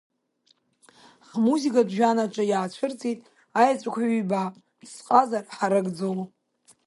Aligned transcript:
Ҳмузикатә 1.29 1.91
жәҩан 1.95 2.17
аҿы 2.23 2.43
иаацәырҵит 2.47 3.21
аеҵәақәа 3.59 4.01
ҩба, 4.17 4.43
зҟазара 4.91 5.53
ҳаракӡоу… 5.55 6.19